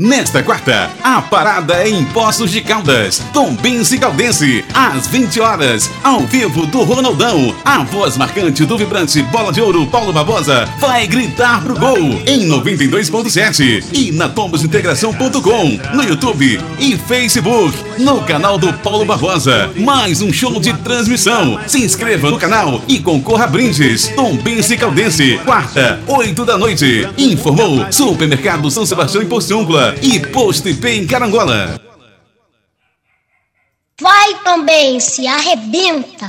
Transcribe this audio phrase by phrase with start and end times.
[0.00, 5.88] Nesta quarta, a parada é em Poços de Caldas, Tombins e Caldense, às 20 horas,
[6.02, 7.54] ao vivo do Ronaldão.
[7.64, 11.96] A voz marcante do vibrante Bola de Ouro Paulo Barbosa vai gritar pro gol
[12.26, 19.70] em 92.7 e na tombosintegração.com, no YouTube e Facebook, no canal do Paulo Barbosa.
[19.76, 21.60] Mais um show de transmissão.
[21.68, 24.08] Se inscreva no canal e concorra a brindes.
[24.08, 27.08] Tombins e Caldense, quarta, 8 da noite.
[27.16, 31.80] Informou Supermercado São Sebastião em Porciúncula e Posto IP em Carangola.
[34.00, 36.28] Vai também, se arrebenta.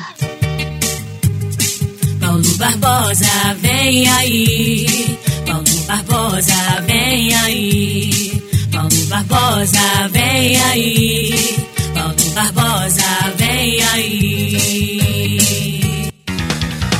[2.19, 5.19] Paulo Barbosa, vem aí.
[5.45, 8.41] Paulo Barbosa, vem aí.
[8.71, 11.65] Paulo Barbosa, vem aí.
[11.93, 15.01] Paulo Barbosa, vem aí.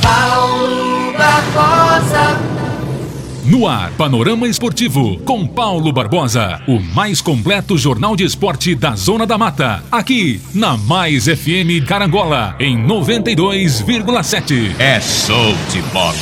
[0.02, 2.25] Paulo Barbosa.
[3.46, 9.28] No ar, Panorama Esportivo, com Paulo Barbosa, o mais completo jornal de esporte da Zona
[9.28, 14.76] da Mata, aqui na Mais FM Carangola, em 92,7.
[14.80, 16.18] É show de bola.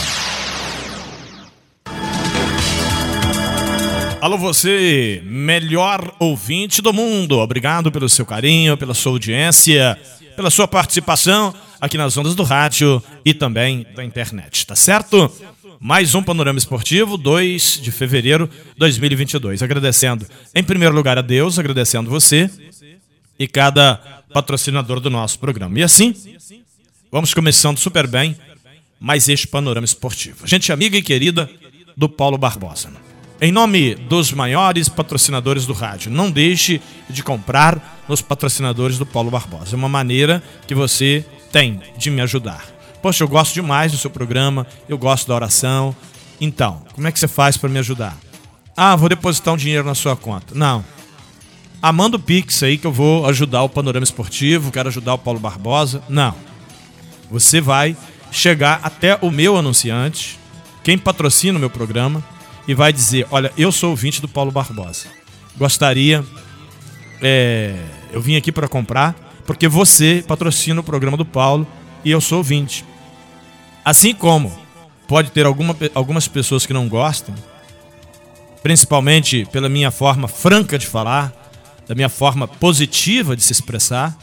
[4.20, 7.40] Alô, você, melhor ouvinte do mundo.
[7.40, 9.98] Obrigado pelo seu carinho, pela sua audiência,
[10.36, 15.30] pela sua participação aqui nas ondas do rádio e também da internet, tá certo?
[15.84, 19.62] Mais um Panorama Esportivo, 2 de fevereiro de 2022.
[19.62, 22.50] Agradecendo, em primeiro lugar, a Deus, agradecendo você
[23.38, 23.98] e cada
[24.34, 25.78] patrocinador do nosso programa.
[25.78, 26.16] E assim,
[27.12, 28.34] vamos começando super bem
[28.98, 30.48] mais este Panorama Esportivo.
[30.48, 31.50] Gente amiga e querida
[31.98, 32.90] do Paulo Barbosa.
[33.42, 39.30] Em nome dos maiores patrocinadores do rádio, não deixe de comprar nos patrocinadores do Paulo
[39.30, 39.76] Barbosa.
[39.76, 42.73] É uma maneira que você tem de me ajudar.
[43.04, 45.94] Poxa, eu gosto demais do seu programa, eu gosto da oração.
[46.40, 48.18] Então, como é que você faz para me ajudar?
[48.78, 50.56] Ah, vou depositar um dinheiro na sua conta.
[50.56, 50.86] Não.
[51.82, 55.18] Ah, manda o Pix aí que eu vou ajudar o Panorama Esportivo, quero ajudar o
[55.18, 56.02] Paulo Barbosa.
[56.08, 56.34] Não.
[57.30, 57.98] Você vai
[58.32, 60.40] chegar até o meu anunciante,
[60.82, 62.24] quem patrocina o meu programa,
[62.66, 65.08] e vai dizer: Olha, eu sou ouvinte do Paulo Barbosa.
[65.58, 66.24] Gostaria.
[67.22, 67.76] É,
[68.14, 69.14] eu vim aqui para comprar,
[69.46, 71.68] porque você patrocina o programa do Paulo
[72.06, 72.86] e eu sou ouvinte.
[73.84, 74.52] Assim como
[75.08, 77.36] pode ter alguma, algumas pessoas que não gostam,
[78.62, 81.34] principalmente pela minha forma franca de falar,
[81.88, 84.18] da minha forma positiva de se expressar,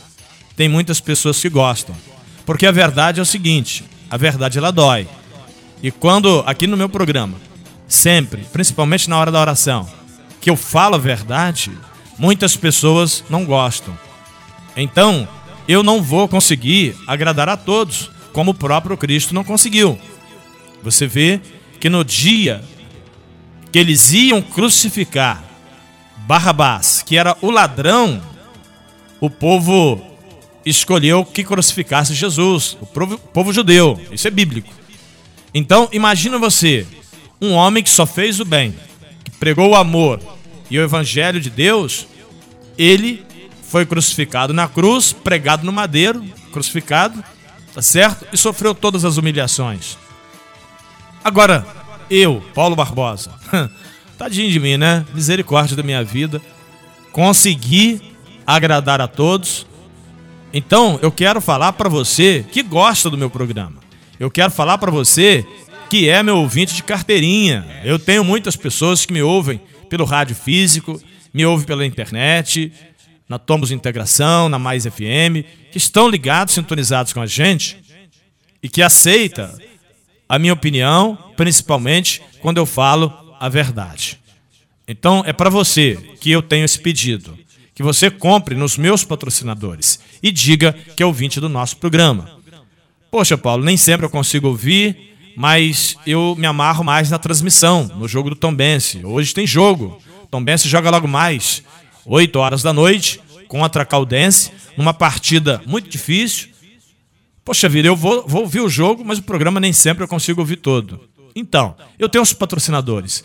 [0.56, 1.94] tem muitas pessoas que gostam.
[2.46, 5.06] Porque a verdade é o seguinte, a verdade ela dói.
[5.82, 7.36] E quando aqui no meu programa,
[7.86, 9.88] sempre, principalmente na hora da oração,
[10.40, 11.70] que eu falo a verdade,
[12.18, 13.96] muitas pessoas não gostam.
[14.74, 15.28] Então,
[15.68, 19.98] eu não vou conseguir agradar a todos como o próprio Cristo não conseguiu.
[20.82, 21.40] Você vê
[21.78, 22.62] que no dia
[23.70, 25.44] que eles iam crucificar
[26.26, 28.22] Barrabás, que era o ladrão,
[29.20, 30.00] o povo
[30.64, 34.00] escolheu que crucificasse Jesus, o povo, povo judeu.
[34.12, 34.72] Isso é bíblico.
[35.52, 36.86] Então, imagina você,
[37.40, 38.74] um homem que só fez o bem,
[39.24, 40.20] que pregou o amor
[40.70, 42.06] e o evangelho de Deus,
[42.78, 43.24] ele
[43.62, 47.22] foi crucificado na cruz, pregado no madeiro, crucificado,
[47.74, 48.26] tá certo?
[48.32, 49.96] E sofreu todas as humilhações.
[51.22, 51.66] Agora,
[52.10, 53.32] eu, Paulo Barbosa,
[54.18, 55.04] tadinho de mim, né?
[55.14, 56.40] Misericórdia da minha vida,
[57.12, 58.00] consegui
[58.46, 59.66] agradar a todos.
[60.52, 63.80] Então, eu quero falar para você que gosta do meu programa.
[64.18, 65.46] Eu quero falar para você
[65.88, 67.66] que é meu ouvinte de carteirinha.
[67.84, 71.00] Eu tenho muitas pessoas que me ouvem pelo rádio físico,
[71.32, 72.72] me ouvem pela internet,
[73.30, 77.78] na Tomos Integração, na Mais FM, que estão ligados, sintonizados com a gente
[78.60, 79.56] e que aceita
[80.28, 84.18] a minha opinião, principalmente quando eu falo a verdade.
[84.86, 87.38] Então é para você que eu tenho esse pedido,
[87.72, 92.36] que você compre nos meus patrocinadores e diga que é ouvinte do nosso programa.
[93.12, 98.08] Poxa, Paulo, nem sempre eu consigo ouvir, mas eu me amarro mais na transmissão, no
[98.08, 99.04] jogo do Tombense.
[99.04, 100.02] Hoje tem jogo.
[100.28, 101.62] Tombense joga logo mais.
[102.06, 106.48] 8 horas da noite, contra a Caldense, numa partida muito difícil.
[107.44, 110.40] Poxa vida, eu vou, vou ouvir o jogo, mas o programa nem sempre eu consigo
[110.40, 111.08] ouvir todo.
[111.34, 113.24] Então, eu tenho os patrocinadores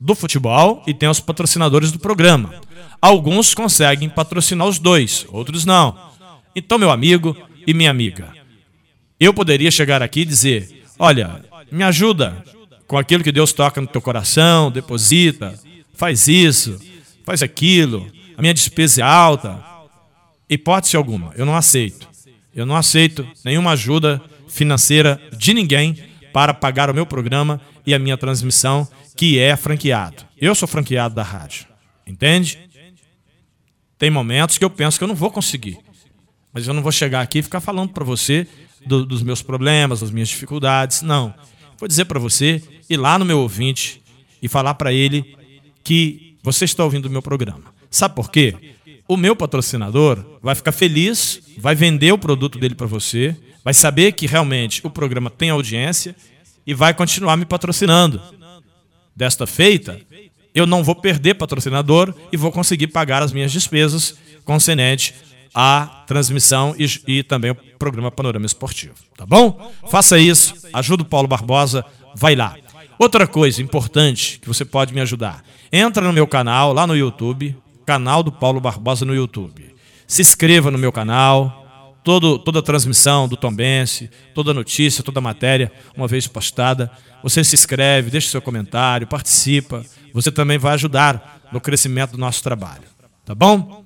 [0.00, 2.54] do futebol e tenho os patrocinadores do programa.
[3.00, 5.96] Alguns conseguem patrocinar os dois, outros não.
[6.54, 8.28] Então, meu amigo e minha amiga,
[9.18, 12.44] eu poderia chegar aqui e dizer: olha, me ajuda
[12.86, 15.58] com aquilo que Deus toca no teu coração, deposita,
[15.94, 16.78] faz isso,
[17.24, 18.06] faz aquilo,
[18.36, 19.64] a minha despesa é alta.
[20.48, 22.08] Hipótese alguma, eu não aceito.
[22.54, 25.98] Eu não aceito nenhuma ajuda financeira de ninguém
[26.32, 28.86] para pagar o meu programa e a minha transmissão,
[29.16, 30.24] que é franqueado.
[30.38, 31.66] Eu sou franqueado da rádio.
[32.06, 32.58] Entende?
[33.98, 35.78] Tem momentos que eu penso que eu não vou conseguir.
[36.52, 38.46] Mas eu não vou chegar aqui e ficar falando para você
[38.86, 41.02] do, dos meus problemas, das minhas dificuldades.
[41.02, 41.34] Não.
[41.78, 44.02] Vou dizer para você ir lá no meu ouvinte
[44.40, 45.36] e falar para ele
[45.82, 47.64] que você está ouvindo o meu programa.
[47.90, 48.54] Sabe por quê?
[49.08, 54.12] O meu patrocinador vai ficar feliz, vai vender o produto dele para você, vai saber
[54.12, 56.14] que realmente o programa tem audiência
[56.66, 58.20] e vai continuar me patrocinando.
[59.16, 59.98] Desta feita,
[60.54, 64.14] eu não vou perder patrocinador e vou conseguir pagar as minhas despesas
[64.44, 65.14] com Senet,
[65.54, 68.94] a transmissão e, e, também o programa Panorama Esportivo.
[69.16, 69.72] Tá bom?
[69.88, 72.54] Faça isso, ajuda o Paulo Barbosa, vai lá.
[72.98, 75.42] Outra coisa importante que você pode me ajudar:
[75.72, 79.74] entra no meu canal lá no YouTube, canal do Paulo Barbosa no YouTube.
[80.06, 81.62] Se inscreva no meu canal.
[82.04, 86.90] Todo, toda a transmissão do Tombense, toda notícia, toda matéria, uma vez postada,
[87.22, 89.82] você se inscreve, deixa seu comentário, participa.
[90.12, 92.82] Você também vai ajudar no crescimento do nosso trabalho.
[93.24, 93.82] Tá bom?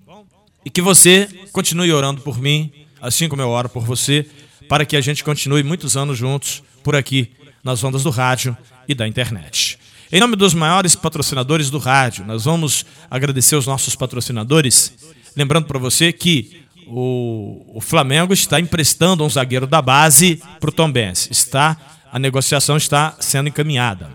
[0.64, 4.26] E que você continue orando por mim, assim como eu oro por você,
[4.68, 7.30] para que a gente continue muitos anos juntos por aqui,
[7.62, 8.56] nas ondas do rádio
[8.88, 9.78] e da internet.
[10.10, 14.92] Em nome dos maiores patrocinadores do rádio, nós vamos agradecer os nossos patrocinadores,
[15.36, 20.72] lembrando para você que o, o, Flamengo está emprestando um zagueiro da base para o
[20.72, 21.30] Tombense.
[21.30, 21.76] Está,
[22.10, 24.08] a negociação está sendo encaminhada.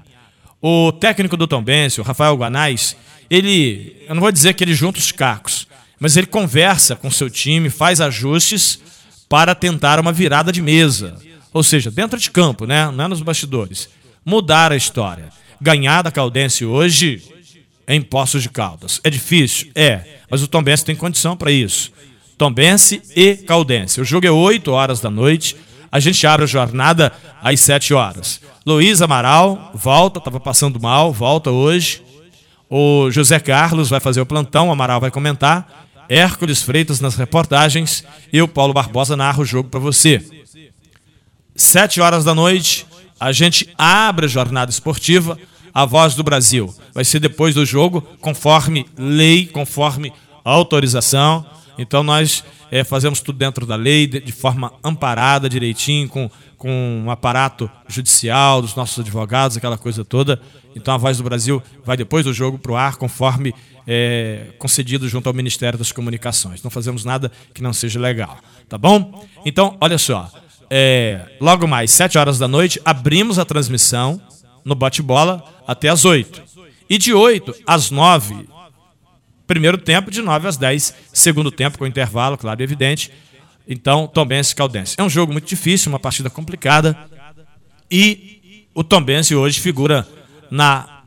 [0.59, 2.95] O técnico do Tombense, o Rafael Guanais,
[3.29, 5.67] ele, eu não vou dizer que ele junta os cacos,
[5.99, 8.79] mas ele conversa com seu time, faz ajustes
[9.29, 11.17] para tentar uma virada de mesa.
[11.53, 12.89] Ou seja, dentro de campo, né?
[12.89, 13.87] não é nos bastidores.
[14.25, 15.29] Mudar a história
[15.63, 17.23] ganhar da Caldense hoje
[17.87, 18.99] em Poços de Caldas.
[19.01, 19.71] É difícil?
[19.73, 21.91] É, mas o Tombense tem condição para isso.
[22.37, 24.01] Tombense e Caldense.
[24.01, 25.55] O jogo é 8 horas da noite.
[25.89, 28.41] A gente abre a jornada às 7 horas.
[28.65, 32.01] Luiz Amaral volta, estava passando mal, volta hoje.
[32.69, 35.87] O José Carlos vai fazer o plantão, o Amaral vai comentar.
[36.09, 38.03] Hércules Freitas nas reportagens
[38.33, 40.21] e o Paulo Barbosa narra o jogo para você.
[41.55, 42.85] 7 horas da noite,
[43.23, 45.37] a gente abre a jornada esportiva
[45.73, 46.75] a voz do Brasil.
[46.93, 50.11] Vai ser depois do jogo, conforme lei, conforme
[50.43, 51.45] autorização.
[51.77, 57.09] Então nós é, fazemos tudo dentro da lei, de, forma amparada, direitinho, com, com um
[57.09, 60.39] aparato judicial dos nossos advogados, aquela coisa toda.
[60.75, 63.55] Então a voz do Brasil vai depois do jogo para o ar, conforme
[63.87, 66.61] é, concedido junto ao Ministério das Comunicações.
[66.61, 68.37] Não fazemos nada que não seja legal,
[68.67, 69.25] tá bom?
[69.45, 70.29] Então, olha só.
[70.75, 74.19] É, logo mais, 7 horas da noite, abrimos a transmissão
[74.65, 76.41] no bate-bola até as 8.
[76.89, 78.49] E de 8 às 9,
[79.45, 83.11] primeiro tempo, de 9 às 10, segundo tempo com intervalo, claro e evidente.
[83.67, 84.95] Então, Tombense e Caldense.
[84.97, 86.97] É um jogo muito difícil, uma partida complicada.
[87.91, 90.07] E o Tombense hoje figura
[90.49, 91.03] na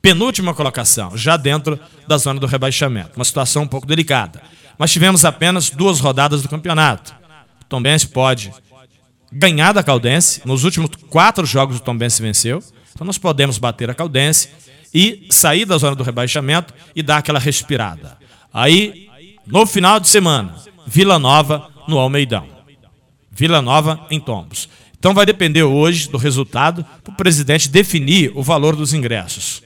[0.00, 1.76] penúltima colocação, já dentro
[2.06, 3.16] da zona do rebaixamento.
[3.16, 4.40] Uma situação um pouco delicada.
[4.78, 7.20] Mas tivemos apenas duas rodadas do campeonato.
[7.72, 8.52] Tombense pode
[9.32, 10.42] ganhar da Caldense.
[10.44, 12.62] Nos últimos quatro jogos o Tombense venceu.
[12.92, 14.50] Então nós podemos bater a Caldense
[14.92, 18.18] e sair da zona do rebaixamento e dar aquela respirada.
[18.52, 19.08] Aí,
[19.46, 20.54] no final de semana,
[20.86, 22.46] Vila Nova no Almeidão.
[23.30, 24.68] Vila Nova em Tombos.
[24.98, 29.62] Então vai depender hoje do resultado para o presidente definir o valor dos ingressos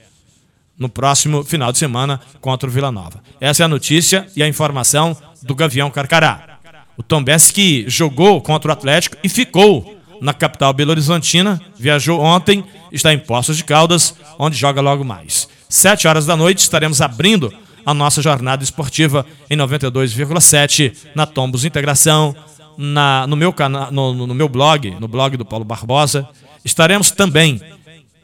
[0.77, 3.21] no próximo final de semana contra o Vila Nova.
[3.41, 6.56] Essa é a notícia e a informação do Gavião Carcará.
[6.97, 7.23] O Tom
[7.53, 13.55] que jogou contra o Atlético e ficou na capital belo-horizontina, viajou ontem, está em Poços
[13.55, 15.47] de Caldas, onde joga logo mais.
[15.69, 17.53] Sete horas da noite estaremos abrindo
[17.85, 22.35] a nossa jornada esportiva em 92,7 na Tombos Integração,
[22.77, 26.27] na, no, meu cana no, no, meu blog, no blog do Paulo Barbosa.
[26.65, 27.61] Estaremos também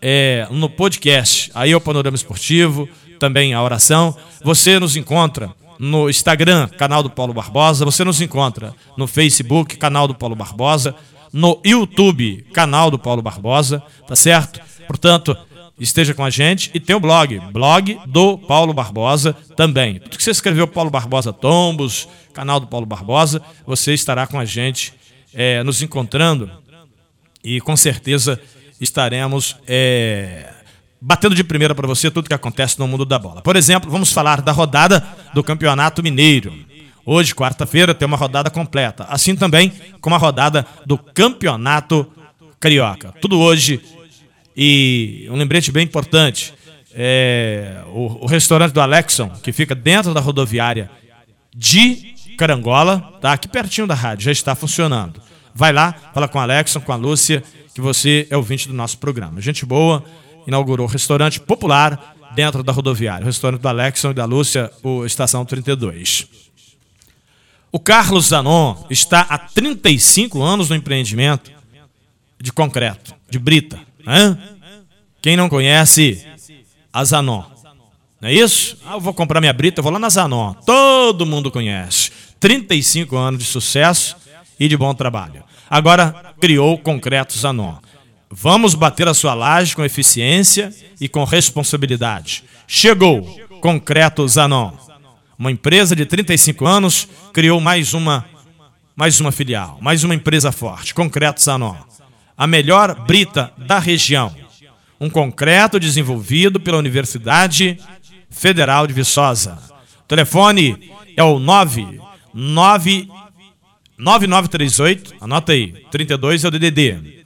[0.01, 2.89] é, no podcast, aí é o Panorama Esportivo,
[3.20, 4.15] também a oração.
[4.44, 5.50] Você nos encontra
[5.80, 7.86] no Instagram, canal do Paulo Barbosa.
[7.86, 10.96] Você nos encontra no Facebook, canal do Paulo Barbosa.
[11.32, 14.62] No YouTube, canal do Paulo Barbosa, tá certo?
[14.86, 15.36] Portanto,
[15.80, 16.70] esteja com a gente.
[16.74, 20.00] E tem o blog, blog do Paulo Barbosa também.
[20.00, 24.46] Tudo que você escreveu Paulo Barbosa Tombos, canal do Paulo Barbosa, você estará com a
[24.46, 24.94] gente
[25.34, 26.50] é, nos encontrando
[27.44, 28.39] e com certeza
[28.80, 30.53] estaremos é,
[31.05, 33.41] batendo de primeira para você tudo que acontece no mundo da bola.
[33.41, 36.53] Por exemplo, vamos falar da rodada do Campeonato Mineiro.
[37.05, 39.05] Hoje, quarta-feira, tem uma rodada completa.
[39.10, 42.10] Assim também como a rodada do Campeonato
[42.57, 43.13] Carioca.
[43.19, 43.81] Tudo hoje.
[44.55, 46.53] E um lembrete bem importante.
[46.93, 50.89] É, o, o, restaurante do Alexon, que fica dentro da rodoviária
[51.53, 55.19] de Carangola, tá aqui pertinho da rádio, já está funcionando.
[55.53, 57.43] Vai lá, fala com o Alexon, com a Lúcia,
[57.74, 59.41] que você é ouvinte do nosso programa.
[59.41, 60.05] Gente boa,
[60.48, 63.24] inaugurou restaurante popular dentro da rodoviária.
[63.24, 66.28] O restaurante do Alexson e da Lúcia, o Estação 32.
[67.72, 71.52] O Carlos Zanon está há 35 anos no empreendimento
[72.40, 73.80] de concreto, de brita.
[74.06, 74.38] Né?
[75.22, 76.26] Quem não conhece
[76.92, 77.44] a Zanon?
[78.22, 78.78] Não é isso?
[78.86, 80.54] Ah, eu vou comprar minha brita, eu vou lá na Zanon.
[80.66, 82.12] Todo mundo conhece.
[82.40, 84.16] 35 anos de sucesso
[84.60, 85.44] e de bom trabalho.
[85.70, 87.78] Agora criou o Concreto Zanon.
[88.36, 92.44] Vamos bater a sua laje com eficiência e com responsabilidade.
[92.68, 93.22] Chegou
[93.62, 94.72] Concreto Zanon.
[95.38, 98.25] Uma empresa de 35 anos criou mais uma
[98.96, 101.75] mais uma filial, mais uma empresa forte, Concreto Zanon.
[102.36, 104.36] A melhor brita da região.
[105.00, 107.80] Um concreto desenvolvido pela Universidade
[108.32, 109.60] Federal de Viçosa.
[110.06, 113.10] O telefone é o 99
[113.96, 117.23] 9938, anota aí, 32 é o DDD.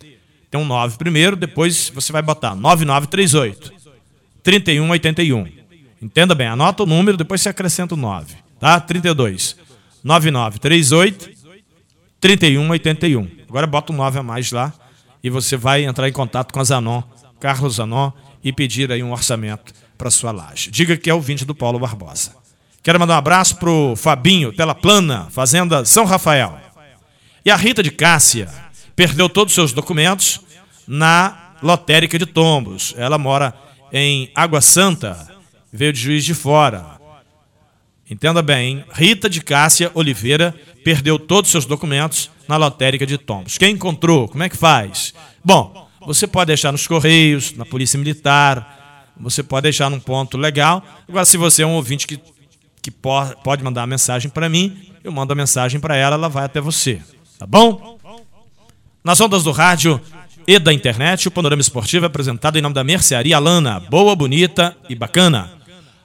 [0.49, 3.73] Tem um 9 primeiro, depois você vai botar 9938
[4.41, 5.47] 3181.
[6.01, 8.79] Entenda bem, anota o número, depois você acrescenta o 9, tá?
[8.79, 9.57] 32
[10.03, 11.29] 9938
[12.19, 13.29] 3181.
[13.49, 14.73] Agora bota um 9 a mais lá
[15.23, 17.01] e você vai entrar em contato com a Zanon,
[17.39, 18.11] Carlos Zanon,
[18.43, 20.71] e pedir aí um orçamento para sua laje.
[20.71, 22.33] Diga que é o 20 do Paulo Barbosa.
[22.81, 26.57] Quero mandar um abraço pro Fabinho, Tela Plana, Fazenda São Rafael.
[27.43, 28.47] E a Rita de Cássia,
[28.97, 30.41] perdeu todos os seus documentos
[30.87, 32.95] na lotérica de tombos.
[32.97, 33.53] Ela mora
[33.93, 35.31] em Água Santa,
[35.71, 36.97] veio de Juiz de Fora.
[38.09, 43.57] Entenda bem, Rita de Cássia Oliveira perdeu todos os seus documentos na lotérica de tombos.
[43.57, 44.27] Quem encontrou?
[44.27, 45.13] Como é que faz?
[45.45, 50.83] Bom, você pode deixar nos Correios, na Polícia Militar, você pode deixar num ponto legal.
[51.07, 52.19] Agora, se você é um ouvinte que,
[52.81, 56.45] que pode mandar uma mensagem para mim, eu mando a mensagem para ela, ela vai
[56.45, 56.99] até você.
[57.37, 57.96] Tá bom?
[59.07, 60.01] Nas ondas do rádio
[60.45, 64.75] e da internet, o Panorama Esportivo é apresentado em nome da Mercearia Lana, boa, bonita
[64.89, 65.49] e bacana.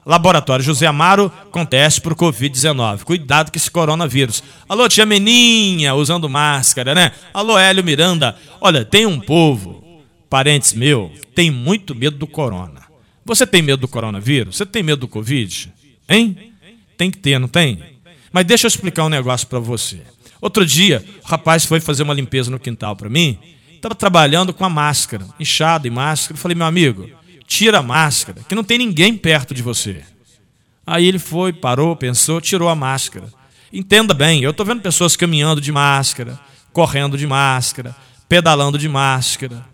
[0.05, 3.03] Laboratório José Amaro com teste para o Covid-19.
[3.03, 4.41] Cuidado com esse coronavírus.
[4.69, 7.11] Alô, tia Meninha, usando máscara, né?
[7.33, 8.37] Alô, Hélio Miranda.
[8.61, 9.83] Olha, tem um povo,
[10.29, 12.83] parentes meu, tem muito medo do corona.
[13.25, 14.55] Você tem medo do coronavírus?
[14.55, 15.73] Você tem medo do Covid?
[16.07, 16.53] Hein?
[16.95, 17.83] Tem que ter, não tem?
[18.31, 19.99] Mas deixa eu explicar um negócio para você.
[20.43, 23.39] Outro dia, o rapaz foi fazer uma limpeza no quintal para mim.
[23.75, 26.37] Estava trabalhando com a máscara, inchado e máscara.
[26.37, 27.09] Eu falei, meu amigo,
[27.47, 30.03] tira a máscara, que não tem ninguém perto de você.
[30.85, 33.31] Aí ele foi, parou, pensou, tirou a máscara.
[33.71, 36.37] Entenda bem, eu estou vendo pessoas caminhando de máscara,
[36.73, 37.95] correndo de máscara,
[38.27, 39.65] pedalando de máscara.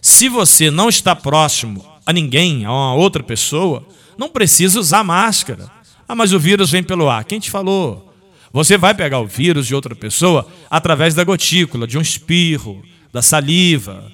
[0.00, 5.70] Se você não está próximo a ninguém, a uma outra pessoa, não precisa usar máscara.
[6.08, 7.22] Ah, mas o vírus vem pelo ar.
[7.22, 8.15] Quem te falou?
[8.56, 12.82] Você vai pegar o vírus de outra pessoa através da gotícula, de um espirro,
[13.12, 14.10] da saliva.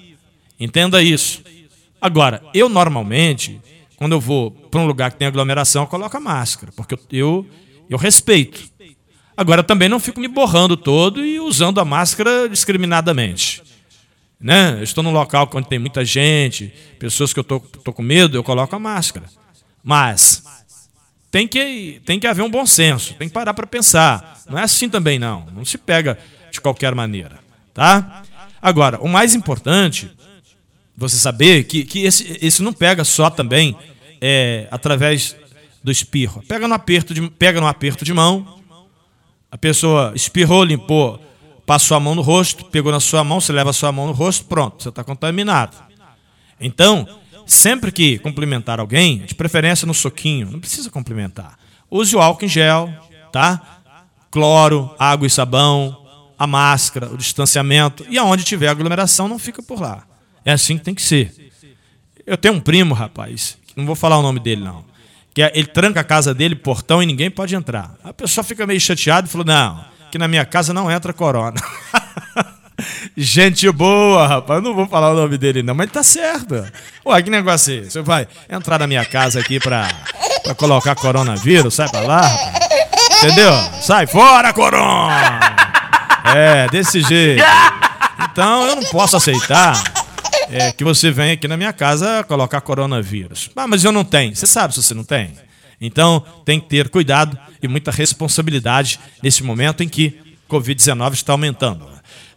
[0.59, 1.41] Entenda isso.
[2.01, 3.61] Agora, eu normalmente,
[3.95, 7.47] quando eu vou para um lugar que tem aglomeração, eu coloco a máscara, porque eu,
[7.89, 8.69] eu, respeito.
[9.37, 13.63] Agora, eu também não fico me borrando todo e usando a máscara discriminadamente.
[14.37, 14.75] Né?
[14.77, 16.69] Eu estou num local onde tem muita gente,
[16.99, 19.25] pessoas que eu estou com medo, eu coloco a máscara.
[19.81, 20.43] Mas
[21.33, 24.39] tem que, tem que haver um bom senso, tem que parar para pensar.
[24.47, 25.47] Não é assim também, não.
[25.51, 26.15] Não se pega
[26.51, 27.39] de qualquer maneira.
[27.73, 28.21] Tá?
[28.61, 30.11] Agora, o mais importante,
[30.95, 33.75] você saber que, que esse, esse não pega só também
[34.21, 35.35] é, através
[35.83, 36.43] do espirro.
[36.47, 38.61] Pega no, aperto de, pega no aperto de mão,
[39.49, 41.19] a pessoa espirrou, limpou,
[41.65, 44.13] passou a mão no rosto, pegou na sua mão, você leva a sua mão no
[44.13, 45.75] rosto, pronto, você está contaminado.
[46.61, 47.07] Então,
[47.45, 51.57] Sempre que cumprimentar alguém, de preferência no soquinho, não precisa cumprimentar.
[51.89, 52.89] Use o álcool em gel,
[53.31, 53.81] tá?
[54.31, 56.03] Cloro, água e sabão,
[56.37, 58.05] a máscara, o distanciamento.
[58.09, 60.03] E aonde tiver aglomeração, não fica por lá.
[60.45, 61.51] É assim que tem que ser.
[62.25, 64.85] Eu tenho um primo, rapaz, não vou falar o nome dele, não.
[65.33, 67.95] Que é, ele tranca a casa dele, portão, e ninguém pode entrar.
[68.03, 71.59] A pessoa fica meio chateada e falou: não, que na minha casa não entra corona.
[73.15, 74.61] Gente boa, rapaz.
[74.63, 76.65] Não vou falar o nome dele, não, mas tá certo.
[77.05, 77.91] Ué, que negócio é esse?
[77.91, 79.87] Você vai entrar na minha casa aqui pra,
[80.43, 81.73] pra colocar coronavírus?
[81.73, 82.63] Sai pra lá, rapaz.
[83.23, 83.53] Entendeu?
[83.81, 85.39] Sai fora, corona!
[86.35, 87.43] É, desse jeito.
[88.31, 89.81] Então eu não posso aceitar
[90.49, 93.49] é, que você venha aqui na minha casa colocar coronavírus.
[93.55, 94.35] Ah, mas eu não tenho.
[94.35, 95.33] Você sabe se você não tem?
[95.79, 101.92] Então tem que ter cuidado e muita responsabilidade nesse momento em que Covid-19 está aumentando.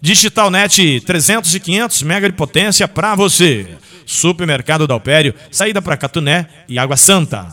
[0.06, 3.66] Digitalnet 300 e 500 mega de potência para você.
[4.06, 7.48] Supermercado Dalpério, saída para Catuné e Água Santa.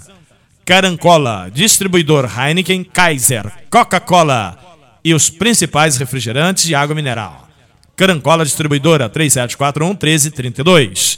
[0.63, 4.55] Carancola, distribuidor Heineken, Kaiser, Coca-Cola
[5.03, 7.49] e os principais refrigerantes e água mineral.
[7.95, 11.17] Carancola Distribuidora 3741 1332.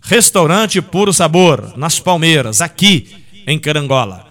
[0.00, 4.28] Restaurante Puro Sabor, nas Palmeiras, aqui em Carangola.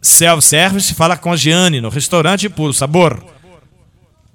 [0.00, 3.33] Self-service, fala com a Giane no Restaurante Puro Sabor.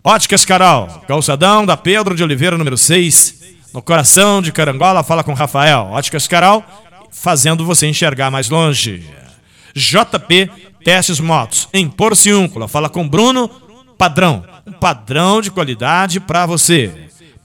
[0.10, 5.36] Óticas Carol, calçadão da Pedro de Oliveira, número 6, no coração de Carangola, fala com
[5.36, 5.90] Rafael.
[5.92, 6.66] Óticas Carol,
[7.12, 9.06] fazendo você enxergar mais longe.
[9.76, 10.50] JP
[10.84, 13.48] Testes Motos, em Porciúncula, fala com Bruno
[14.00, 16.92] Padrão, um padrão de qualidade para você.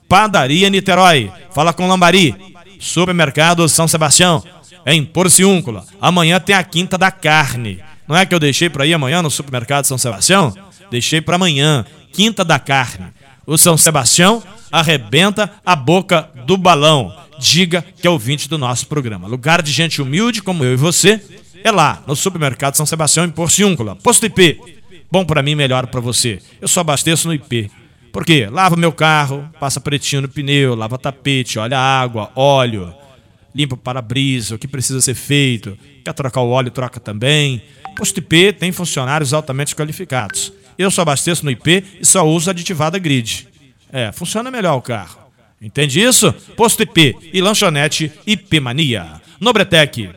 [0.09, 2.35] Padaria Niterói, fala com Lambari.
[2.81, 4.43] Supermercado São Sebastião,
[4.87, 5.85] em Porciúncula.
[6.01, 7.85] Amanhã tem a Quinta da Carne.
[8.09, 10.55] Não é que eu deixei para ir amanhã no Supermercado São Sebastião?
[10.91, 11.85] Deixei para amanhã.
[12.13, 13.07] Quinta da Carne.
[13.47, 17.15] O São Sebastião arrebenta a boca do balão.
[17.39, 19.29] Diga que é ouvinte do nosso programa.
[19.29, 21.21] Lugar de gente humilde como eu e você
[21.63, 23.97] é lá, no Supermercado São Sebastião, em Porciúncula.
[23.97, 24.61] Posto IP.
[25.11, 26.41] Bom para mim, melhor para você.
[26.61, 27.71] Eu só abasteço no IP.
[28.13, 28.49] Por quê?
[28.51, 32.95] Lava meu carro, passa pretinho no pneu, lava tapete, olha água, óleo,
[33.55, 35.77] limpa o para-brisa, o que precisa ser feito.
[36.05, 37.63] Quer trocar o óleo, troca também.
[37.97, 40.53] Posto IP tem funcionários altamente qualificados.
[40.79, 43.49] Eu só abasteço no IP e só uso aditivada grid.
[43.93, 45.21] É, funciona melhor o carro.
[45.61, 46.33] Entende isso?
[46.57, 49.21] Posto IP e lanchonete IP Mania.
[49.41, 50.11] Nobretec.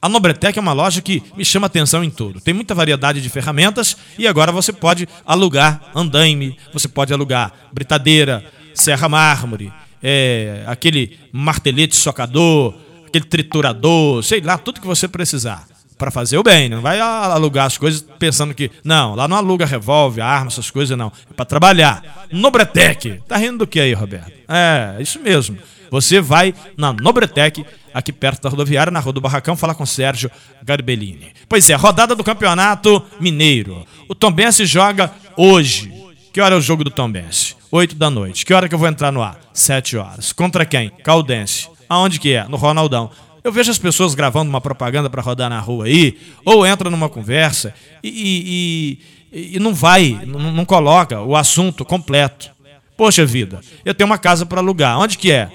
[0.00, 2.40] A Nobretec é uma loja que me chama atenção em tudo.
[2.40, 8.44] Tem muita variedade de ferramentas e agora você pode alugar andaime, você pode alugar britadeira,
[8.74, 9.72] serra mármore,
[10.02, 12.74] é, aquele martelete socador,
[13.06, 15.71] aquele triturador, sei lá, tudo que você precisar
[16.02, 16.68] para fazer o bem.
[16.68, 18.72] Não vai alugar as coisas pensando que.
[18.82, 21.12] Não, lá não aluga revólver, arma, essas coisas, não.
[21.30, 22.26] É para trabalhar.
[22.32, 23.22] Nobretec.
[23.28, 24.32] Tá rindo do que aí, Roberto?
[24.48, 25.56] É, isso mesmo.
[25.92, 30.28] Você vai na Nobretec, aqui perto da rodoviária, na Rua do Barracão, falar com Sérgio
[30.64, 31.32] Garbellini.
[31.48, 33.86] Pois é, rodada do Campeonato Mineiro.
[34.08, 35.92] O Tombense joga hoje.
[36.32, 37.54] Que hora é o jogo do Tombense?
[37.70, 38.44] 8 da noite.
[38.44, 39.38] Que hora que eu vou entrar no ar?
[39.52, 40.32] 7 horas.
[40.32, 40.90] Contra quem?
[41.04, 41.68] Caldense.
[41.88, 42.48] Aonde que é?
[42.48, 43.10] No Ronaldão.
[43.44, 47.08] Eu vejo as pessoas gravando uma propaganda para rodar na rua aí, ou entra numa
[47.08, 48.98] conversa e,
[49.32, 52.50] e, e não vai, não, não, coloca o assunto completo.
[52.96, 54.98] Poxa vida, eu tenho uma casa para alugar.
[54.98, 55.50] Onde que é?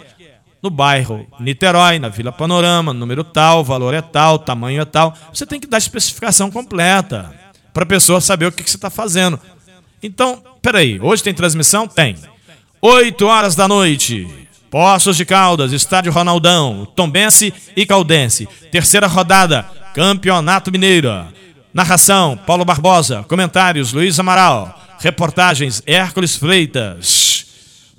[0.61, 5.15] No bairro Niterói, na Vila Panorama, número tal, valor é tal, tamanho é tal.
[5.33, 7.33] Você tem que dar especificação completa
[7.73, 9.39] para a pessoa saber o que, que você está fazendo.
[10.03, 11.87] Então, peraí, hoje tem transmissão?
[11.87, 12.15] Tem.
[12.81, 14.46] 8 horas da noite.
[14.69, 18.47] Poços de Caldas, Estádio Ronaldão, Tombense e Caldense.
[18.71, 21.25] Terceira rodada, Campeonato Mineiro.
[21.73, 23.23] Narração, Paulo Barbosa.
[23.27, 24.77] Comentários, Luiz Amaral.
[24.99, 27.45] Reportagens, Hércules Freitas.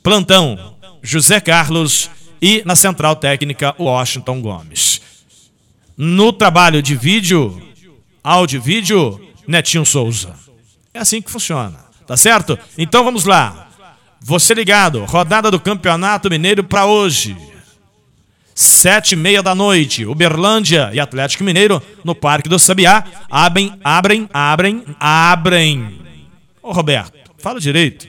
[0.02, 2.10] Plantão, José Carlos.
[2.40, 5.00] E na central técnica, Washington Gomes.
[5.96, 7.60] No trabalho de vídeo,
[8.22, 10.34] áudio e vídeo, Netinho Souza.
[10.94, 12.56] É assim que funciona, tá certo?
[12.76, 13.67] Então vamos lá.
[14.20, 17.36] Você ligado, rodada do Campeonato Mineiro para hoje.
[18.54, 23.04] Sete e meia da noite, Uberlândia e Atlético Mineiro no Parque do Sabiá.
[23.30, 26.00] Abrem, abrem, abrem, abrem.
[26.60, 28.08] Ô Roberto, fala direito.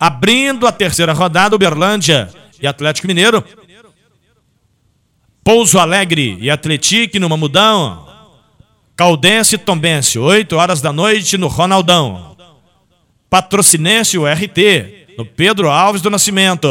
[0.00, 3.44] Abrindo a terceira rodada, Uberlândia e Atlético Mineiro.
[5.44, 8.08] Pouso Alegre e Atletique no Mamudão.
[8.96, 12.34] Caldense e Tombense, 8 horas da noite no Ronaldão.
[13.28, 16.68] Patrocinense o RT, no Pedro Alves do Nascimento.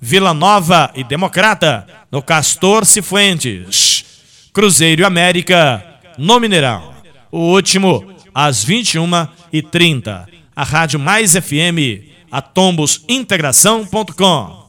[0.00, 4.04] Vila Nova e Democrata, no Castor Cifuentes.
[4.52, 5.84] Cruzeiro e América,
[6.18, 6.92] no Mineirão.
[7.30, 10.26] O último, às 21h30.
[10.54, 14.60] A Rádio Mais FM, a tombosintegração.com.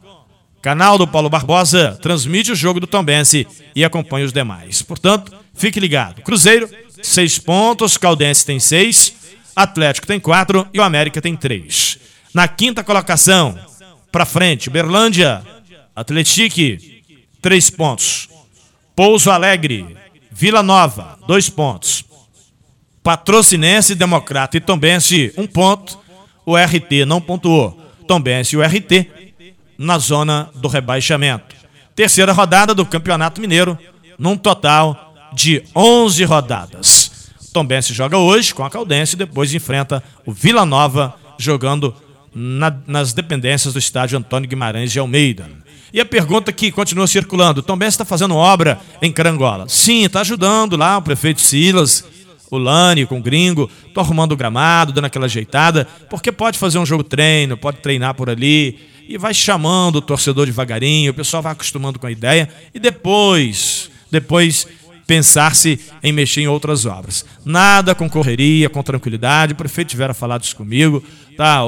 [0.62, 4.84] Canal do Paulo Barbosa transmite o jogo do Tombense e acompanha os demais.
[4.84, 6.21] Portanto, fique ligado.
[6.21, 6.69] Cruzeiro,
[7.02, 9.12] seis pontos, Caldense tem seis,
[9.56, 11.97] Atlético tem quatro e o América tem três.
[12.34, 13.58] Na quinta colocação,
[14.12, 15.44] para frente, Berlândia,
[15.96, 17.04] Atletique,
[17.41, 18.30] três pontos.
[18.96, 19.98] Pouso Alegre,
[20.32, 22.06] Vila Nova, dois pontos.
[23.04, 26.00] Patrocinense, Democrata e Tombense, um ponto.
[26.46, 27.80] O RT não pontuou.
[28.08, 29.08] Tombense e o RT
[29.78, 31.56] na zona do rebaixamento.
[31.96, 33.78] Terceira rodada do Campeonato Mineiro,
[34.17, 37.32] num total de 11 rodadas.
[37.54, 41.94] Tombense joga hoje com a Caldense e depois enfrenta o Vila Nova jogando
[42.34, 45.50] na, nas dependências do estádio Antônio Guimarães de Almeida.
[45.94, 49.67] E a pergunta que continua circulando: Tom Benz está fazendo obra em Carangola?
[49.67, 52.06] Sim, está ajudando lá o prefeito Silas,
[52.50, 56.80] o Lani com o gringo, estão arrumando o gramado, dando aquela ajeitada, porque pode fazer
[56.80, 61.44] um jogo treino, pode treinar por ali, e vai chamando o torcedor devagarinho, o pessoal
[61.44, 64.67] vai acostumando com a ideia, e depois, depois
[65.12, 67.26] pensar-se em mexer em outras obras.
[67.43, 69.52] Nada com correria, com tranquilidade.
[69.52, 71.04] O prefeito tiver falado isso comigo.
[71.36, 71.60] Tá?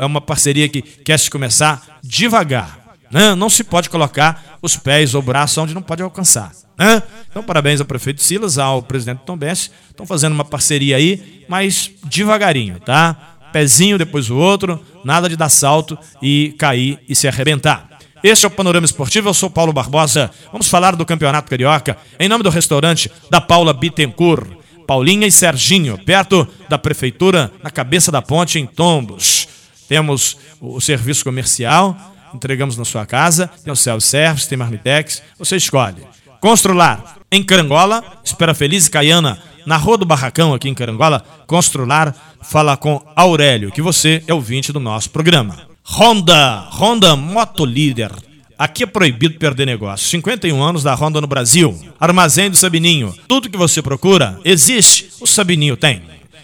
[0.00, 2.78] é uma parceria que quer se começar devagar.
[3.10, 3.34] Né?
[3.34, 6.50] Não se pode colocar os pés ou braços onde não pode alcançar.
[6.78, 7.02] Né?
[7.28, 9.70] Então, parabéns ao prefeito Silas, ao presidente Tom Bense.
[9.90, 13.36] Estão fazendo uma parceria aí, mas devagarinho, tá?
[13.52, 17.87] Pezinho depois o outro, nada de dar salto e cair e se arrebentar.
[18.22, 20.30] Este é o Panorama Esportivo, eu sou Paulo Barbosa.
[20.50, 24.58] Vamos falar do Campeonato Carioca em nome do restaurante da Paula Bittencourt.
[24.86, 29.46] Paulinha e Serginho, perto da prefeitura, na cabeça da ponte em Tombos.
[29.86, 31.96] Temos o serviço comercial,
[32.34, 36.02] entregamos na sua casa, tem o self-service, tem Marmitex, você escolhe.
[36.40, 42.14] Constrular, em Carangola, Espera Feliz e Caiana, na Rua do Barracão, aqui em Carangola, Constrular,
[42.42, 45.68] fala com Aurélio, que você é ouvinte do nosso programa.
[45.90, 48.12] Honda, Honda Moto Líder.
[48.58, 50.06] Aqui é proibido perder negócio.
[50.08, 51.76] 51 anos da Honda no Brasil.
[51.98, 53.14] Armazém do Sabininho.
[53.26, 56.02] Tudo que você procura existe, o Sabininho tem.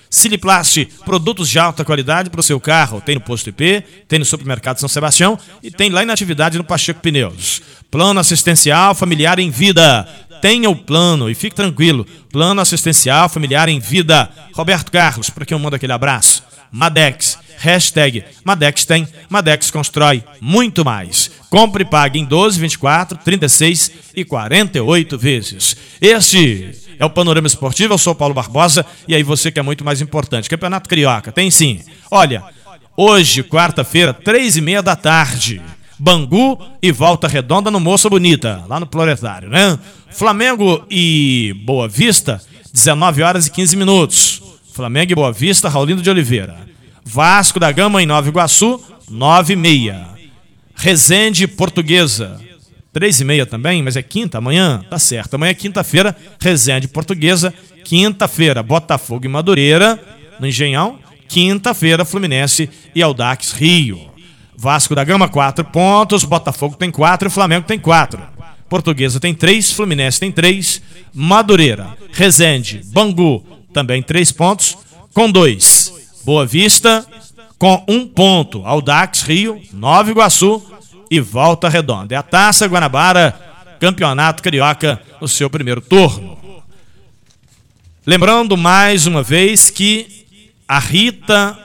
[0.08, 3.02] Siliplast, produtos de alta qualidade para o seu carro.
[3.02, 6.64] Tem no Posto IP, tem no Supermercado São Sebastião e tem lá em atividade no
[6.64, 7.60] Pacheco Pneus.
[7.90, 10.08] Plano assistencial familiar em vida.
[10.40, 12.06] Tenha o plano e fique tranquilo.
[12.32, 14.30] Plano assistencial familiar em vida.
[14.54, 16.42] Roberto Carlos, para quem eu mando aquele abraço.
[16.72, 21.30] Madex Hashtag Madex tem, Madex constrói muito mais.
[21.48, 25.74] Compre e pague em 12, 24, 36 e 48 vezes.
[25.98, 29.82] Este é o Panorama Esportivo, eu sou Paulo Barbosa e aí você que é muito
[29.82, 30.50] mais importante.
[30.50, 31.80] Campeonato Carioca, tem sim.
[32.10, 32.44] Olha,
[32.94, 35.62] hoje, quarta-feira, três e meia da tarde.
[35.98, 39.78] Bangu e Volta Redonda no Moça Bonita, lá no Proletário, né?
[40.10, 42.42] Flamengo e Boa Vista,
[42.74, 44.42] 19 horas e 15 minutos.
[44.74, 46.73] Flamengo e Boa Vista, Raulindo de Oliveira.
[47.04, 50.08] Vasco da Gama em Nova Iguaçu, 9 e meia.
[50.74, 52.40] Resende Portuguesa,
[52.92, 55.34] 3 e meia também, mas é quinta, amanhã, tá certo.
[55.34, 57.52] Amanhã é quinta-feira, Resende Portuguesa,
[57.84, 60.00] quinta-feira, Botafogo e Madureira,
[60.40, 64.10] no Engenhão, quinta-feira, Fluminense e Aldax Rio.
[64.56, 68.20] Vasco da Gama, 4 pontos, Botafogo tem 4 e Flamengo tem 4.
[68.68, 70.80] Portuguesa tem 3, Fluminense tem 3,
[71.12, 74.78] Madureira, Resende, Bangu também 3 pontos,
[75.12, 75.83] com 2.
[76.24, 77.06] Boa Vista
[77.58, 78.64] com um ponto.
[78.64, 80.62] Aldax Rio, Nova Iguaçu
[81.10, 82.14] e Volta Redonda.
[82.14, 83.38] É a Taça Guanabara,
[83.78, 86.38] Campeonato Carioca, no seu primeiro turno.
[88.06, 90.26] Lembrando mais uma vez que
[90.66, 91.58] a Rita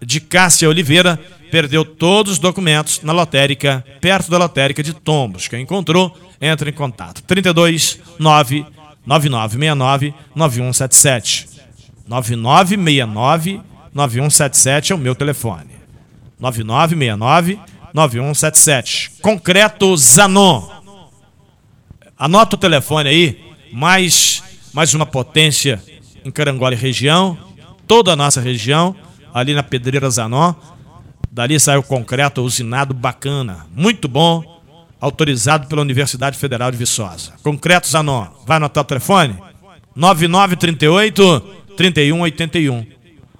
[0.00, 5.48] de Cássia Oliveira perdeu todos os documentos na lotérica, perto da lotérica de Tombos.
[5.48, 7.22] Quem encontrou, entra em contato.
[7.24, 8.64] 32 9
[9.06, 11.48] 9969 9177.
[12.06, 13.60] 9969
[13.98, 15.70] 9177 é o meu telefone.
[16.38, 17.58] 9969
[17.92, 19.10] 9177.
[19.20, 20.68] Concreto Zanon.
[22.16, 25.82] Anota o telefone aí, mais, mais uma potência
[26.24, 27.36] em Carangola região,
[27.86, 28.94] toda a nossa região,
[29.34, 30.54] ali na Pedreira Zanon.
[31.30, 34.62] Dali sai o concreto usinado bacana, muito bom,
[35.00, 37.32] autorizado pela Universidade Federal de Viçosa.
[37.42, 39.36] Concreto Zanon, vai anotar o telefone?
[39.94, 41.40] 9938
[41.76, 42.97] 3181.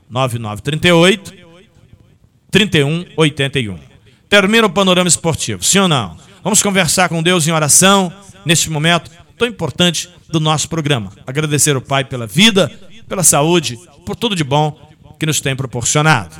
[0.09, 1.33] 9938
[2.51, 3.79] 3181.
[4.29, 6.17] Termina o panorama esportivo, sim ou não?
[6.43, 8.13] Vamos conversar com Deus em oração
[8.45, 11.13] neste momento tão importante do nosso programa.
[11.27, 12.69] Agradecer ao Pai pela vida,
[13.09, 14.77] pela saúde, por tudo de bom
[15.19, 16.37] que nos tem proporcionado.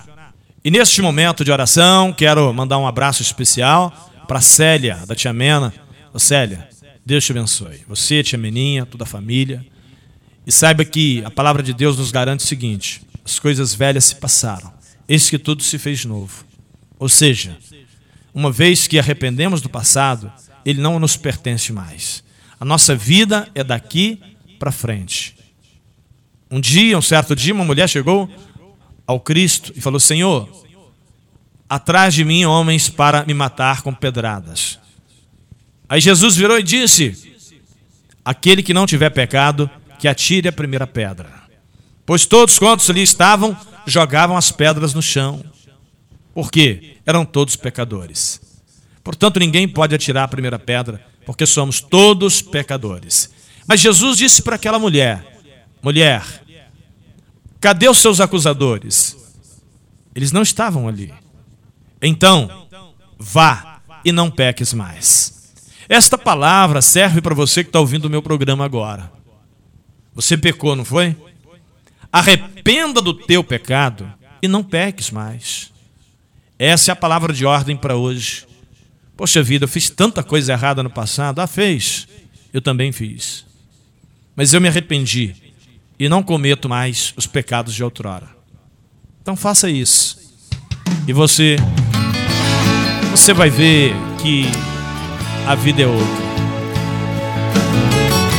[0.65, 3.93] E neste momento de oração, quero mandar um abraço especial
[4.27, 5.73] para Célia, da Tia Mena.
[6.13, 6.69] Ô Célia,
[7.07, 7.81] Deus te abençoe.
[7.89, 9.65] Você, Tia Meninha, toda a família.
[10.47, 14.15] E saiba que a palavra de Deus nos garante o seguinte: as coisas velhas se
[14.15, 14.73] passaram,
[15.07, 16.47] eis que tudo se fez novo.
[16.99, 17.59] Ou seja,
[18.33, 20.33] uma vez que arrependemos do passado,
[20.65, 22.25] ele não nos pertence mais.
[22.59, 24.19] A nossa vida é daqui
[24.59, 25.37] para frente.
[26.51, 28.31] Um dia, um certo dia, uma mulher chegou
[29.07, 30.49] ao Cristo e falou: Senhor,
[31.69, 34.79] atrás de mim homens para me matar com pedradas.
[35.87, 37.37] Aí Jesus virou e disse:
[38.25, 41.38] Aquele que não tiver pecado, que atire a primeira pedra.
[42.09, 43.55] Pois todos quantos ali estavam
[43.87, 45.45] jogavam as pedras no chão.
[46.33, 46.97] Por quê?
[47.05, 48.41] Eram todos pecadores.
[49.05, 53.31] Portanto, ninguém pode atirar a primeira pedra, porque somos todos pecadores.
[53.67, 55.39] Mas Jesus disse para aquela mulher:
[55.83, 56.25] Mulher,
[57.61, 59.15] cadê os seus acusadores?
[60.15, 61.13] Eles não estavam ali.
[62.01, 62.69] Então,
[63.19, 65.53] vá e não peques mais.
[65.87, 69.13] Esta palavra serve para você que está ouvindo o meu programa agora.
[70.15, 71.15] Você pecou, não foi?
[72.13, 75.73] Arrependa do teu pecado e não peques mais.
[76.59, 78.47] Essa é a palavra de ordem para hoje.
[79.17, 81.41] Poxa vida, eu fiz tanta coisa errada no passado.
[81.41, 82.09] Ah, fez.
[82.53, 83.45] Eu também fiz.
[84.35, 85.35] Mas eu me arrependi
[85.99, 88.29] e não cometo mais os pecados de outrora.
[89.21, 90.19] Então faça isso.
[91.07, 91.57] E você
[93.11, 94.45] você vai ver que
[95.47, 96.29] a vida é outra.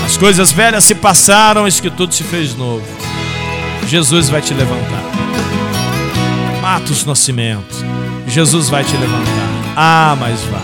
[0.05, 2.85] As coisas velhas se passaram, eis que tudo se fez novo.
[3.89, 5.01] Jesus vai te levantar.
[6.61, 7.83] Mata os nascimentos.
[8.27, 9.49] Jesus vai te levantar.
[9.75, 10.61] Ah, mas vai.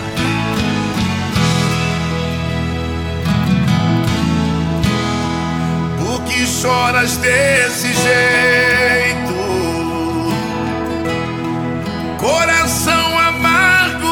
[5.98, 9.34] Por que choras desse jeito?
[12.20, 14.06] Coração amargurado.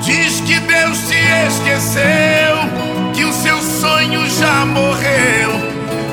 [0.00, 1.16] Diz que Deus te
[1.48, 2.55] esqueceu,
[3.16, 5.50] que o seu sonho já morreu,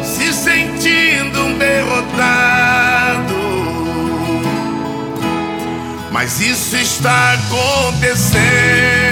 [0.01, 3.33] se sentindo um derrotado.
[6.11, 9.02] Mas isso está acontecendo.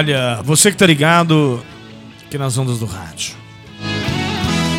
[0.00, 1.62] Olha, você que tá ligado
[2.24, 3.34] aqui nas ondas do rádio.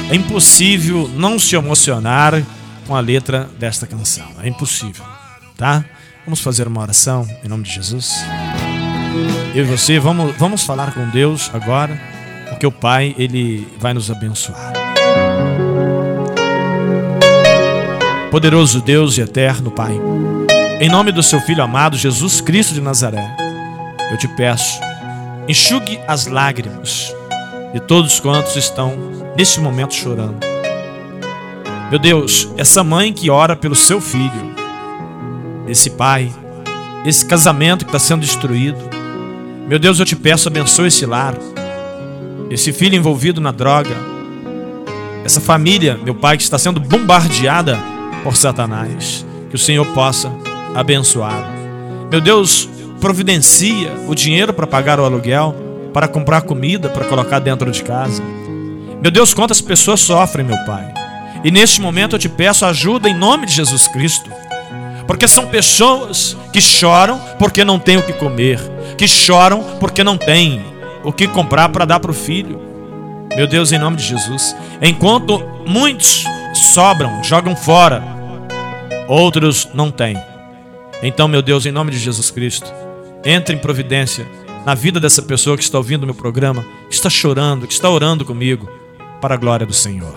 [0.09, 2.41] É impossível não se emocionar
[2.87, 4.25] com a letra desta canção.
[4.41, 5.05] É impossível,
[5.55, 5.85] tá?
[6.25, 8.15] Vamos fazer uma oração em nome de Jesus.
[9.53, 12.01] Eu e você vamos, vamos falar com Deus agora,
[12.49, 14.73] porque o Pai, ele vai nos abençoar.
[18.31, 19.93] Poderoso Deus e eterno Pai,
[20.79, 23.37] em nome do seu filho amado Jesus Cristo de Nazaré,
[24.09, 24.81] eu te peço,
[25.47, 27.13] enxugue as lágrimas
[27.73, 28.93] de todos quantos estão
[29.35, 30.37] neste momento chorando.
[31.89, 34.55] Meu Deus, essa mãe que ora pelo seu filho,
[35.67, 36.31] esse pai,
[37.05, 38.79] esse casamento que está sendo destruído,
[39.67, 41.35] meu Deus, eu te peço, abençoe esse lar,
[42.49, 43.95] esse filho envolvido na droga,
[45.23, 47.79] essa família, meu pai, que está sendo bombardeada
[48.23, 50.31] por Satanás, que o Senhor possa
[50.75, 51.49] abençoar.
[52.09, 52.69] Meu Deus,
[53.01, 55.55] providencia o dinheiro para pagar o aluguel,
[55.91, 58.23] para comprar comida, para colocar dentro de casa.
[59.01, 60.93] Meu Deus, quantas pessoas sofrem, meu Pai.
[61.43, 64.29] E neste momento eu te peço ajuda em nome de Jesus Cristo.
[65.07, 68.59] Porque são pessoas que choram porque não têm o que comer,
[68.95, 70.63] que choram porque não têm
[71.03, 72.61] o que comprar para dar para o filho.
[73.35, 74.55] Meu Deus, em nome de Jesus.
[74.79, 76.23] Enquanto muitos
[76.73, 78.03] sobram, jogam fora,
[79.07, 80.17] outros não têm.
[81.01, 82.71] Então, meu Deus, em nome de Jesus Cristo,
[83.23, 84.27] entre em providência
[84.65, 88.25] na vida dessa pessoa que está ouvindo meu programa, que está chorando, que está orando
[88.25, 88.69] comigo,
[89.19, 90.13] para a glória do Senhor.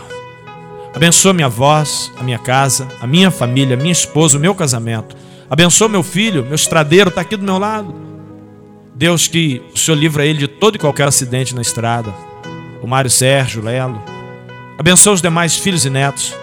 [0.95, 5.17] Abençoa minha voz, a minha casa, a minha família, a minha esposa, o meu casamento.
[5.51, 7.95] Abençoa meu filho, meu estradeiro está aqui do meu lado.
[8.95, 12.15] Deus, que o Senhor livra ele de todo e qualquer acidente na estrada.
[12.81, 14.01] O Mário Sérgio, Lelo.
[14.79, 16.35] Abençoa os demais filhos e netos.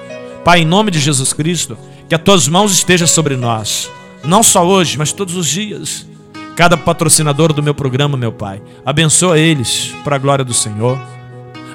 [0.43, 1.77] Pai, em nome de Jesus Cristo,
[2.09, 3.89] que as tuas mãos estejam sobre nós.
[4.23, 6.05] Não só hoje, mas todos os dias.
[6.55, 8.61] Cada patrocinador do meu programa, meu Pai.
[8.85, 10.99] Abençoa eles para a glória do Senhor.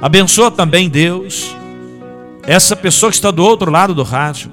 [0.00, 1.56] Abençoa também, Deus,
[2.46, 4.52] essa pessoa que está do outro lado do rádio,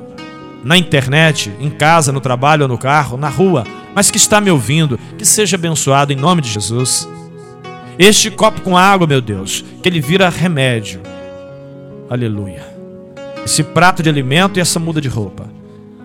[0.64, 4.98] na internet, em casa, no trabalho, no carro, na rua, mas que está me ouvindo,
[5.18, 7.08] que seja abençoado em nome de Jesus.
[8.00, 11.02] Este copo com água, meu Deus, que ele vira remédio.
[12.10, 12.66] Aleluia.
[13.46, 15.48] Esse prato de alimento e essa muda de roupa.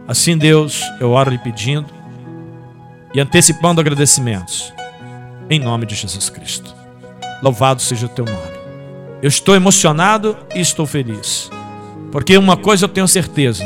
[0.06, 1.86] Assim, Deus, eu oro lhe pedindo
[3.14, 4.72] e antecipando agradecimentos.
[5.50, 6.74] Em nome de Jesus Cristo.
[7.42, 8.58] Louvado seja o teu nome.
[9.22, 11.50] Eu estou emocionado e estou feliz.
[12.12, 13.64] Porque uma coisa eu tenho certeza: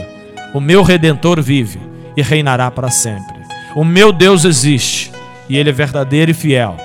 [0.55, 1.81] o meu redentor vive
[2.17, 3.37] e reinará para sempre.
[3.75, 5.11] O meu Deus existe
[5.49, 6.77] e ele é verdadeiro e fiel.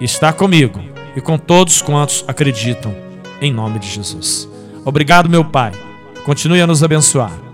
[0.00, 0.80] Está comigo
[1.16, 2.94] e com todos quantos acreditam
[3.40, 4.48] em nome de Jesus.
[4.84, 5.72] Obrigado, meu Pai.
[6.24, 7.47] Continue a nos abençoar.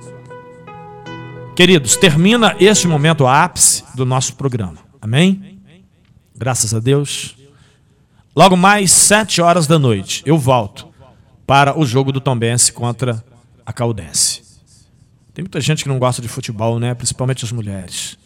[1.55, 4.79] Queridos, termina este momento ápice do nosso programa.
[5.01, 5.61] Amém?
[6.35, 7.37] Graças a Deus.
[8.35, 10.89] Logo mais, sete horas da noite, eu volto
[11.47, 13.25] para o jogo do Tombense contra
[13.65, 14.43] a Caldense.
[15.33, 16.93] Tem muita gente que não gosta de futebol, né?
[16.93, 18.19] Principalmente as mulheres.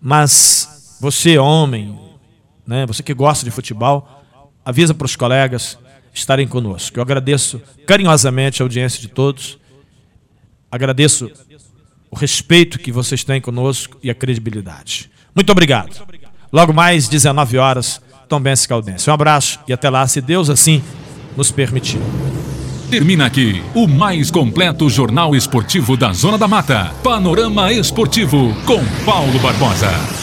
[0.00, 1.96] Mas você, homem,
[2.66, 2.84] né?
[2.86, 4.08] Você que gosta de futebol,
[4.64, 5.78] avisa para os colegas
[6.12, 6.98] estarem conosco.
[6.98, 9.56] Eu agradeço carinhosamente a audiência de todos.
[10.68, 11.30] Agradeço
[12.10, 15.10] o respeito que vocês têm conosco e a credibilidade.
[15.34, 15.90] Muito obrigado.
[16.52, 19.08] Logo mais, 19 horas, Tom Bense Caldense.
[19.08, 20.82] Um abraço e até lá, se Deus assim
[21.36, 22.00] nos permitir.
[22.90, 26.92] Termina aqui o mais completo jornal esportivo da Zona da Mata.
[27.04, 30.18] Panorama Esportivo com Paulo Barbosa.